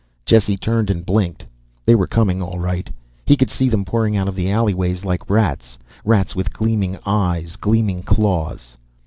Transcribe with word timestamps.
Jesse 0.25 0.57
turned 0.57 0.89
and 0.89 1.05
blinked. 1.05 1.45
They 1.85 1.93
were 1.93 2.07
coming, 2.07 2.41
all 2.41 2.57
right. 2.57 2.89
He 3.27 3.37
could 3.37 3.51
see 3.51 3.69
them 3.69 3.85
pouring 3.85 4.17
out 4.17 4.27
of 4.27 4.33
the 4.33 4.49
alleyway 4.49 4.95
like 4.95 5.29
rats. 5.29 5.77
Rats 6.03 6.35
with 6.35 6.51
gleaming 6.51 6.97
eyes, 7.05 7.55
gleaming 7.55 8.01
claws. 8.01 8.77